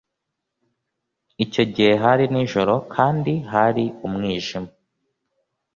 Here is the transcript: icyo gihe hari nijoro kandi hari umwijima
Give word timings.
icyo 1.43 1.63
gihe 1.73 1.91
hari 2.03 2.23
nijoro 2.33 2.73
kandi 2.93 3.33
hari 3.51 3.83
umwijima 4.07 4.69